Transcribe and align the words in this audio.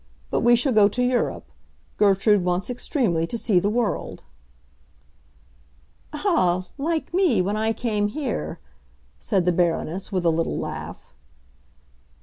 But 0.31 0.39
we 0.39 0.55
shall 0.55 0.73
go 0.73 0.87
to 0.89 1.03
Europe. 1.03 1.45
Gertrude 1.97 2.43
wants 2.43 2.71
extremely 2.71 3.27
to 3.27 3.37
see 3.37 3.59
the 3.59 3.69
world." 3.69 4.23
"Ah, 6.11 6.65
like 6.79 7.13
me, 7.13 7.39
when 7.39 7.55
I 7.55 7.71
came 7.71 8.07
here!" 8.07 8.59
said 9.19 9.45
the 9.45 9.51
Baroness, 9.53 10.11
with 10.11 10.25
a 10.25 10.31
little 10.31 10.57
laugh. 10.57 11.13